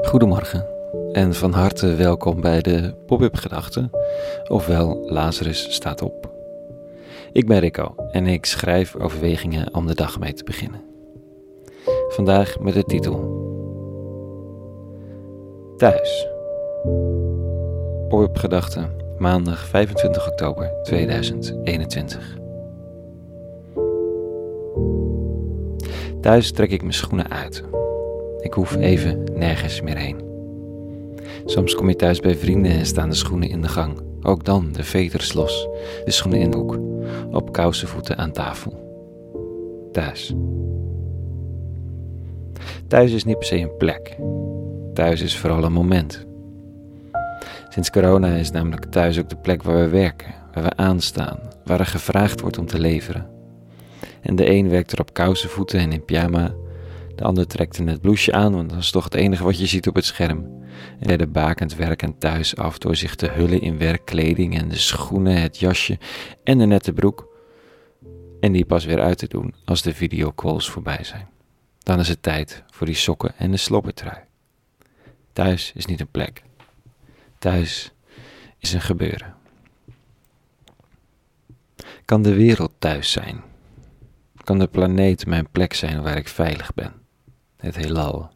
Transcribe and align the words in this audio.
Goedemorgen 0.00 0.66
en 1.12 1.34
van 1.34 1.52
harte 1.52 1.94
welkom 1.94 2.40
bij 2.40 2.60
de 2.60 2.94
Pop-up 3.06 3.36
Gedachten, 3.36 3.90
ofwel 4.48 5.02
Lazarus 5.06 5.74
staat 5.74 6.02
op. 6.02 6.30
Ik 7.32 7.46
ben 7.46 7.58
Rico 7.58 7.94
en 8.10 8.26
ik 8.26 8.44
schrijf 8.44 8.96
overwegingen 8.96 9.74
om 9.74 9.86
de 9.86 9.94
dag 9.94 10.18
mee 10.18 10.32
te 10.32 10.44
beginnen. 10.44 10.80
Vandaag 12.08 12.58
met 12.58 12.74
de 12.74 12.82
titel 12.84 13.40
Thuis. 15.76 16.26
Pop-up 18.08 18.36
Gedachten, 18.36 18.90
maandag 19.18 19.66
25 19.66 20.28
oktober 20.28 20.72
2021. 20.82 22.36
Thuis 26.20 26.52
trek 26.52 26.70
ik 26.70 26.80
mijn 26.80 26.94
schoenen 26.94 27.30
uit. 27.30 27.64
Ik 28.42 28.52
hoef 28.52 28.76
even 28.76 29.24
nergens 29.34 29.80
meer 29.80 29.96
heen. 29.96 30.20
Soms 31.44 31.74
kom 31.74 31.88
je 31.88 31.96
thuis 31.96 32.20
bij 32.20 32.36
vrienden 32.36 32.72
en 32.72 32.86
staan 32.86 33.08
de 33.08 33.14
schoenen 33.14 33.48
in 33.48 33.62
de 33.62 33.68
gang. 33.68 34.00
Ook 34.22 34.44
dan 34.44 34.72
de 34.72 34.84
veters 34.84 35.32
los, 35.32 35.68
de 36.04 36.10
schoenen 36.10 36.40
in 36.40 36.50
de 36.50 36.56
hoek, 36.56 36.78
op 37.30 37.52
kousenvoeten 37.52 38.16
aan 38.16 38.32
tafel. 38.32 38.80
Thuis. 39.92 40.34
Thuis 42.88 43.12
is 43.12 43.24
niet 43.24 43.38
per 43.38 43.46
se 43.46 43.58
een 43.58 43.76
plek. 43.76 44.16
Thuis 44.94 45.20
is 45.20 45.38
vooral 45.38 45.64
een 45.64 45.72
moment. 45.72 46.26
Sinds 47.68 47.90
corona 47.90 48.34
is 48.34 48.50
namelijk 48.50 48.84
thuis 48.84 49.18
ook 49.18 49.28
de 49.28 49.36
plek 49.36 49.62
waar 49.62 49.78
we 49.78 49.88
werken, 49.88 50.34
waar 50.54 50.64
we 50.64 50.76
aanstaan, 50.76 51.38
waar 51.64 51.80
er 51.80 51.86
gevraagd 51.86 52.40
wordt 52.40 52.58
om 52.58 52.66
te 52.66 52.78
leveren. 52.78 53.26
En 54.20 54.36
de 54.36 54.50
een 54.50 54.68
werkt 54.68 54.92
er 54.92 55.00
op 55.00 55.12
kousenvoeten 55.12 55.78
en 55.78 55.92
in 55.92 56.04
pyjama, 56.04 56.54
de 57.22 57.28
ander 57.28 57.46
trekt 57.46 57.78
een 57.78 57.84
net 57.84 58.00
blouseje 58.00 58.36
aan, 58.36 58.54
want 58.54 58.70
dat 58.70 58.78
is 58.78 58.90
toch 58.90 59.04
het 59.04 59.14
enige 59.14 59.44
wat 59.44 59.58
je 59.58 59.66
ziet 59.66 59.88
op 59.88 59.94
het 59.94 60.04
scherm. 60.04 60.38
En 61.00 61.06
derde 61.06 61.26
bakend 61.26 61.74
werkend 61.74 62.20
thuis 62.20 62.56
af 62.56 62.78
door 62.78 62.96
zich 62.96 63.14
te 63.14 63.26
hullen 63.26 63.60
in 63.60 63.78
werkkleding 63.78 64.58
en 64.58 64.68
de 64.68 64.76
schoenen, 64.76 65.40
het 65.40 65.58
jasje 65.58 65.98
en 66.44 66.58
de 66.58 66.66
nette 66.66 66.92
broek. 66.92 67.28
En 68.40 68.52
die 68.52 68.64
pas 68.64 68.84
weer 68.84 69.00
uit 69.00 69.18
te 69.18 69.28
doen 69.28 69.54
als 69.64 69.82
de 69.82 69.94
videocalls 69.94 70.70
voorbij 70.70 71.04
zijn. 71.04 71.28
Dan 71.78 71.98
is 71.98 72.08
het 72.08 72.22
tijd 72.22 72.62
voor 72.70 72.86
die 72.86 72.96
sokken 72.96 73.34
en 73.36 73.50
de 73.50 73.56
slobbertrui. 73.56 74.20
Thuis 75.32 75.72
is 75.74 75.86
niet 75.86 76.00
een 76.00 76.10
plek. 76.10 76.42
Thuis 77.38 77.92
is 78.58 78.72
een 78.72 78.80
gebeuren. 78.80 79.34
Kan 82.04 82.22
de 82.22 82.34
wereld 82.34 82.72
thuis 82.78 83.10
zijn? 83.10 83.42
Kan 84.44 84.58
de 84.58 84.66
planeet 84.66 85.26
mijn 85.26 85.48
plek 85.50 85.74
zijn 85.74 86.02
waar 86.02 86.16
ik 86.16 86.28
veilig 86.28 86.74
ben? 86.74 87.01
Het 87.62 87.76
heelal. 87.76 88.30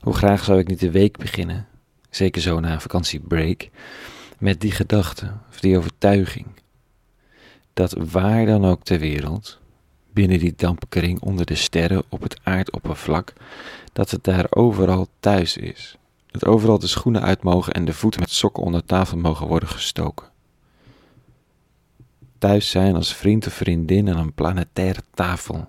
Hoe 0.00 0.14
graag 0.14 0.44
zou 0.44 0.58
ik 0.58 0.68
niet 0.68 0.80
de 0.80 0.90
week 0.90 1.16
beginnen, 1.16 1.66
zeker 2.10 2.40
zo 2.42 2.60
na 2.60 2.72
een 2.72 2.80
vakantiebreak, 2.80 3.70
met 4.38 4.60
die 4.60 4.72
gedachte 4.72 5.32
of 5.48 5.60
die 5.60 5.78
overtuiging 5.78 6.46
dat 7.78 7.94
waar 8.10 8.46
dan 8.46 8.64
ook 8.64 8.82
ter 8.82 8.98
wereld, 8.98 9.58
binnen 10.12 10.38
die 10.38 10.54
dampkring 10.56 11.20
onder 11.20 11.46
de 11.46 11.54
sterren 11.54 12.02
op 12.08 12.22
het 12.22 12.40
aardoppervlak, 12.42 13.32
dat 13.92 14.10
het 14.10 14.24
daar 14.24 14.46
overal 14.50 15.08
thuis 15.20 15.56
is. 15.56 15.96
Dat 16.26 16.44
overal 16.44 16.78
de 16.78 16.86
schoenen 16.86 17.22
uit 17.22 17.42
mogen 17.42 17.72
en 17.72 17.84
de 17.84 17.92
voeten 17.92 18.20
met 18.20 18.30
sokken 18.30 18.62
onder 18.62 18.84
tafel 18.84 19.16
mogen 19.16 19.46
worden 19.46 19.68
gestoken. 19.68 20.26
Thuis 22.38 22.70
zijn 22.70 22.94
als 22.94 23.14
vriend 23.14 23.46
of 23.46 23.52
vriendin 23.52 24.08
aan 24.08 24.18
een 24.18 24.32
planetaire 24.32 25.02
tafel. 25.14 25.68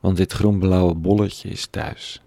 Want 0.00 0.16
dit 0.16 0.32
groenblauwe 0.32 0.94
bolletje 0.94 1.48
is 1.48 1.66
thuis. 1.66 2.22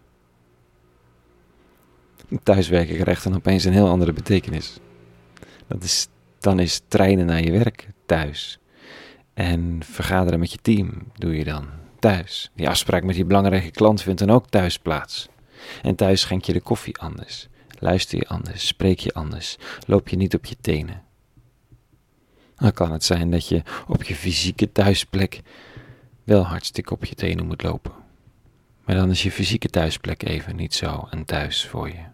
Thuiswerken 2.43 2.97
krijgt 2.97 3.23
dan 3.23 3.35
opeens 3.35 3.63
een 3.63 3.73
heel 3.73 3.87
andere 3.87 4.13
betekenis. 4.13 4.77
Dat 5.67 5.83
is, 5.83 6.07
dan 6.39 6.59
is 6.59 6.81
trainen 6.87 7.25
naar 7.25 7.43
je 7.43 7.51
werk 7.51 7.89
thuis. 8.05 8.59
En 9.33 9.79
vergaderen 9.83 10.39
met 10.39 10.51
je 10.51 10.57
team 10.61 10.91
doe 11.13 11.37
je 11.37 11.43
dan 11.43 11.67
thuis. 11.99 12.51
Die 12.55 12.69
afspraak 12.69 13.03
met 13.03 13.15
die 13.15 13.25
belangrijke 13.25 13.71
klant 13.71 14.01
vindt 14.01 14.19
dan 14.19 14.29
ook 14.29 14.49
thuis 14.49 14.79
plaats. 14.79 15.29
En 15.81 15.95
thuis 15.95 16.21
schenk 16.21 16.43
je 16.43 16.53
de 16.53 16.61
koffie 16.61 16.97
anders. 16.97 17.47
Luister 17.79 18.17
je 18.17 18.27
anders, 18.27 18.67
spreek 18.67 18.99
je 18.99 19.13
anders, 19.13 19.57
loop 19.87 20.09
je 20.09 20.15
niet 20.15 20.35
op 20.35 20.45
je 20.45 20.55
tenen. 20.61 21.01
Dan 22.55 22.71
kan 22.71 22.91
het 22.91 23.03
zijn 23.03 23.31
dat 23.31 23.47
je 23.47 23.61
op 23.87 24.03
je 24.03 24.15
fysieke 24.15 24.71
thuisplek 24.71 25.41
wel 26.23 26.43
hartstikke 26.45 26.93
op 26.93 27.05
je 27.05 27.15
tenen 27.15 27.47
moet 27.47 27.63
lopen. 27.63 27.91
Maar 28.85 28.95
dan 28.95 29.09
is 29.09 29.23
je 29.23 29.31
fysieke 29.31 29.67
thuisplek 29.67 30.23
even 30.23 30.55
niet 30.55 30.73
zo 30.73 31.07
een 31.09 31.25
thuis 31.25 31.67
voor 31.67 31.87
je. 31.87 32.11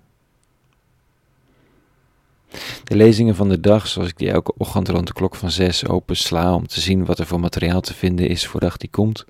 De 2.83 2.95
lezingen 2.95 3.35
van 3.35 3.49
de 3.49 3.59
dag, 3.59 3.87
zoals 3.87 4.09
ik 4.09 4.17
die 4.17 4.31
elke 4.31 4.53
ochtend 4.57 4.87
rond 4.87 5.07
de 5.07 5.13
klok 5.13 5.35
van 5.35 5.51
zes 5.51 5.87
opensla 5.87 6.53
om 6.55 6.67
te 6.67 6.81
zien 6.81 7.05
wat 7.05 7.19
er 7.19 7.25
voor 7.25 7.39
materiaal 7.39 7.81
te 7.81 7.93
vinden 7.93 8.27
is 8.27 8.47
voor 8.47 8.59
dag 8.59 8.77
die 8.77 8.89
komt, 8.89 9.25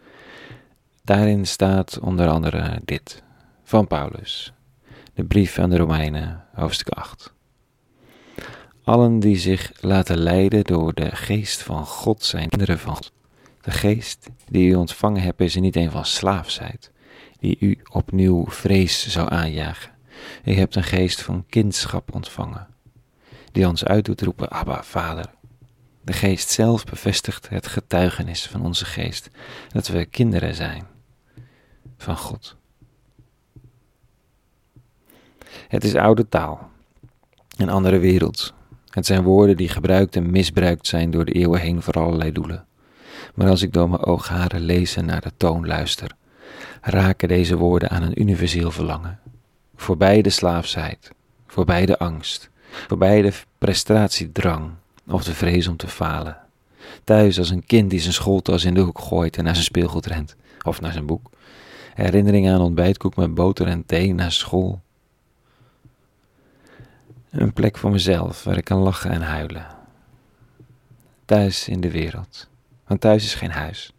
daarin 1.04 1.48
staat 1.48 2.00
onder 2.00 2.28
andere 2.28 2.82
dit 2.86 3.24
van 3.64 3.88
Paulus, 3.88 4.54
de 5.14 5.24
brief 5.24 5.60
aan 5.60 5.70
de 5.70 5.78
Romeinen, 5.78 6.46
hoofdstuk 6.54 6.90
8. 6.90 7.34
Allen 8.84 9.20
die 9.20 9.38
zich 9.38 9.72
laten 9.80 10.18
leiden 10.18 10.64
door 10.64 10.94
de 10.94 11.16
geest 11.16 11.62
van 11.62 11.86
God 11.86 12.24
zijn 12.24 12.50
kinderen 12.50 12.80
van 12.80 12.96
God. 12.96 13.12
De 13.70 13.76
geest 13.76 14.30
die 14.48 14.70
u 14.70 14.76
ontvangen 14.76 15.22
hebt 15.22 15.42
is 15.42 15.56
niet 15.56 15.76
een 15.76 15.92
van 15.92 16.06
slaafsheid, 16.06 16.92
die 17.40 17.58
u 17.60 17.80
opnieuw 17.92 18.46
vrees 18.48 19.08
zou 19.08 19.32
aanjagen. 19.32 19.92
U 20.46 20.54
hebt 20.54 20.76
een 20.76 20.84
geest 20.84 21.22
van 21.22 21.46
kindschap 21.50 22.16
ontvangen, 22.16 22.68
die 23.52 23.68
ons 23.68 23.86
uitdoet 23.86 24.22
roepen, 24.22 24.50
Abba, 24.50 24.84
Vader. 24.84 25.26
De 26.02 26.14
geest 26.14 26.50
zelf 26.50 26.84
bevestigt 26.84 27.50
het 27.50 27.68
getuigenis 27.68 28.48
van 28.48 28.66
onze 28.66 28.86
geest, 28.86 29.30
dat 29.72 29.88
we 29.88 30.06
kinderen 30.06 30.56
zijn 30.56 30.88
van 31.98 32.18
God. 32.18 32.56
Het 35.68 35.84
is 35.84 35.96
oude 35.96 36.30
taal, 36.30 36.70
een 37.58 37.70
andere 37.70 38.00
wereld. 38.00 38.54
Het 38.90 39.06
zijn 39.06 39.24
woorden 39.24 39.58
die 39.58 39.70
gebruikt 39.70 40.16
en 40.16 40.32
misbruikt 40.32 40.88
zijn 40.88 41.12
door 41.12 41.26
de 41.26 41.34
eeuwen 41.34 41.60
heen 41.60 41.82
voor 41.82 41.94
allerlei 41.94 42.32
doelen. 42.32 42.68
Maar 43.36 43.50
als 43.50 43.62
ik 43.62 43.74
door 43.74 43.90
mijn 43.90 44.04
oogharen 44.04 44.62
lees 44.62 44.96
naar 44.96 45.22
de 45.22 45.32
toon 45.38 45.68
luister, 45.68 46.16
raken 46.82 47.28
deze 47.28 47.58
woorden 47.58 47.90
aan 47.90 48.04
een 48.04 48.22
universeel 48.22 48.72
verlangen. 48.72 49.20
Voorbij 49.76 50.22
de 50.22 50.30
slaafsheid, 50.30 51.12
voorbij 51.48 51.86
de 51.86 51.98
angst, 51.98 52.50
voorbij 52.88 53.22
de 53.22 53.34
prestatiedrang 53.58 54.72
of 55.08 55.24
de 55.24 55.34
vrees 55.34 55.68
om 55.68 55.78
te 55.78 55.88
falen. 55.88 56.38
Thuis 57.04 57.38
als 57.38 57.50
een 57.50 57.66
kind 57.66 57.90
die 57.90 58.00
zijn 58.00 58.14
schooltas 58.14 58.66
in 58.66 58.74
de 58.74 58.80
hoek 58.80 59.00
gooit 59.00 59.38
en 59.38 59.44
naar 59.44 59.54
zijn 59.54 59.66
speelgoed 59.66 60.06
rent, 60.06 60.36
of 60.62 60.82
naar 60.82 60.92
zijn 60.92 61.06
boek. 61.06 61.30
Herinnering 61.94 62.50
aan 62.50 62.62
ontbijtkoek 62.62 63.16
met 63.16 63.34
boter 63.34 63.68
en 63.68 63.86
thee 63.86 64.14
naar 64.14 64.32
school. 64.32 64.82
Een 67.30 67.54
plek 67.54 67.78
voor 67.78 67.92
mezelf 67.92 68.44
waar 68.44 68.58
ik 68.58 68.64
kan 68.64 68.80
lachen 68.80 69.12
en 69.12 69.22
huilen. 69.22 69.66
Thuis 71.26 71.68
in 71.68 71.82
de 71.82 71.92
wereld. 71.92 72.50
Want 72.90 73.02
thuis 73.02 73.24
is 73.24 73.34
geen 73.34 73.52
huis. 73.52 73.94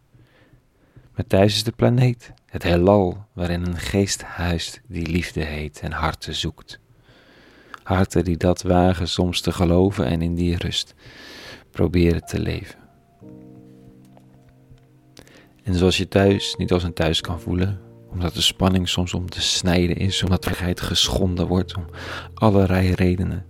Maar 1.15 1.27
thuis 1.27 1.55
is 1.55 1.63
de 1.63 1.71
planeet, 1.71 2.33
het 2.45 2.63
heelal 2.63 3.25
waarin 3.33 3.65
een 3.65 3.77
geest 3.77 4.23
huist 4.23 4.81
die 4.87 5.07
liefde 5.07 5.43
heet 5.43 5.79
en 5.79 5.91
harten 5.91 6.35
zoekt. 6.35 6.79
Harten 7.83 8.23
die 8.23 8.37
dat 8.37 8.61
wagen 8.61 9.07
soms 9.07 9.41
te 9.41 9.51
geloven 9.51 10.05
en 10.05 10.21
in 10.21 10.35
die 10.35 10.57
rust 10.57 10.93
proberen 11.69 12.25
te 12.25 12.39
leven. 12.39 12.79
En 15.63 15.73
zoals 15.73 15.97
je 15.97 16.07
thuis 16.07 16.55
niet 16.55 16.71
als 16.71 16.83
een 16.83 16.93
thuis 16.93 17.21
kan 17.21 17.39
voelen, 17.39 17.81
omdat 18.09 18.33
de 18.33 18.41
spanning 18.41 18.89
soms 18.89 19.13
om 19.13 19.29
te 19.29 19.41
snijden 19.41 19.95
is, 19.95 20.23
omdat 20.23 20.45
vrijheid 20.45 20.81
geschonden 20.81 21.47
wordt 21.47 21.75
om 21.75 21.85
allerlei 22.33 22.93
redenen. 22.93 23.45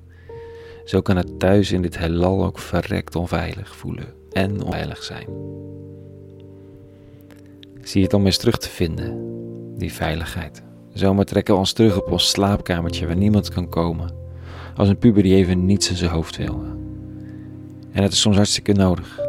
Zo 0.85 1.01
kan 1.01 1.17
het 1.17 1.39
thuis 1.39 1.71
in 1.71 1.81
dit 1.81 1.97
heelal 1.97 2.45
ook 2.45 2.59
verrekt 2.59 3.15
onveilig 3.15 3.75
voelen 3.75 4.19
en 4.31 4.63
onveilig 4.63 5.03
zijn. 5.03 5.27
Zie 7.81 8.03
het 8.03 8.13
om 8.13 8.25
eens 8.25 8.37
terug 8.37 8.57
te 8.57 8.69
vinden, 8.69 9.17
die 9.77 9.93
veiligheid. 9.93 10.63
Zomaar 10.93 11.25
trekken 11.25 11.53
we 11.53 11.59
ons 11.59 11.73
terug 11.73 12.01
op 12.01 12.11
ons 12.11 12.29
slaapkamertje 12.29 13.05
waar 13.05 13.15
niemand 13.15 13.49
kan 13.49 13.69
komen, 13.69 14.13
als 14.75 14.89
een 14.89 14.97
puber 14.97 15.23
die 15.23 15.35
even 15.35 15.65
niets 15.65 15.89
in 15.89 15.95
zijn 15.95 16.11
hoofd 16.11 16.37
wil. 16.37 16.63
En 17.91 18.03
het 18.03 18.11
is 18.11 18.21
soms 18.21 18.35
hartstikke 18.35 18.73
nodig, 18.73 19.19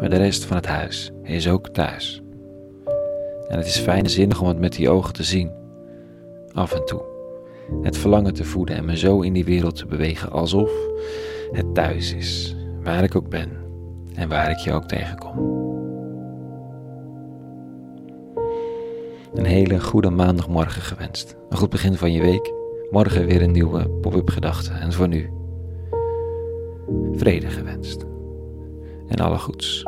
maar 0.00 0.10
de 0.10 0.16
rest 0.16 0.44
van 0.44 0.56
het 0.56 0.66
huis 0.66 1.10
is 1.22 1.48
ook 1.48 1.68
thuis. 1.68 2.22
En 3.48 3.58
het 3.58 3.66
is 3.66 3.78
fijn 3.78 4.04
en 4.04 4.10
zinnig 4.10 4.40
om 4.40 4.48
het 4.48 4.58
met 4.58 4.72
die 4.72 4.88
ogen 4.88 5.12
te 5.12 5.22
zien. 5.22 5.50
Af 6.52 6.72
en 6.72 6.84
toe. 6.84 7.02
Het 7.82 7.96
verlangen 7.96 8.34
te 8.34 8.44
voeden 8.44 8.76
en 8.76 8.84
me 8.84 8.96
zo 8.96 9.20
in 9.20 9.32
die 9.32 9.44
wereld 9.44 9.76
te 9.76 9.86
bewegen 9.86 10.30
alsof 10.30 10.70
het 11.50 11.74
thuis 11.74 12.14
is, 12.14 12.56
waar 12.82 13.04
ik 13.04 13.16
ook 13.16 13.28
ben 13.28 13.67
en 14.18 14.28
waar 14.28 14.50
ik 14.50 14.56
je 14.56 14.72
ook 14.72 14.84
tegenkom. 14.84 15.56
een 19.34 19.44
hele 19.44 19.80
goede 19.80 20.10
maandagmorgen 20.10 20.82
gewenst. 20.82 21.36
Een 21.48 21.56
goed 21.56 21.70
begin 21.70 21.94
van 21.94 22.12
je 22.12 22.20
week. 22.20 22.52
Morgen 22.90 23.26
weer 23.26 23.42
een 23.42 23.52
nieuwe 23.52 23.88
pop-up 23.88 24.30
gedachte. 24.30 24.72
En 24.72 24.92
voor 24.92 25.08
nu, 25.08 25.30
vrede 27.12 27.46
gewenst. 27.46 28.06
En 29.08 29.16
alle 29.16 29.38
goeds. 29.38 29.84